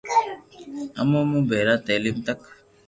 [0.99, 2.39] امو مون ڀيرا، تعليم تڪ